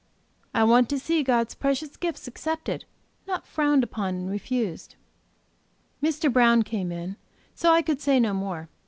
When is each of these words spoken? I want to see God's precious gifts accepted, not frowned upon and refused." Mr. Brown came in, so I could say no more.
I 0.55 0.63
want 0.63 0.89
to 0.89 0.97
see 0.97 1.21
God's 1.21 1.53
precious 1.53 1.95
gifts 1.95 2.27
accepted, 2.27 2.85
not 3.27 3.45
frowned 3.45 3.83
upon 3.83 4.15
and 4.15 4.31
refused." 4.31 4.95
Mr. 6.01 6.33
Brown 6.33 6.63
came 6.63 6.91
in, 6.91 7.17
so 7.53 7.71
I 7.71 7.83
could 7.83 8.01
say 8.01 8.19
no 8.19 8.33
more. 8.33 8.67